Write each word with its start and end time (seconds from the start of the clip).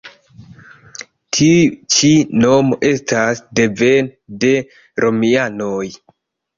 Tiu 1.37 1.67
ĉi 1.97 2.11
nomo 2.45 2.81
estas 2.91 3.45
devene 3.63 4.43
de 4.45 4.55
romianoj. 5.07 5.89